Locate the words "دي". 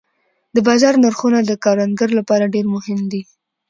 3.11-3.21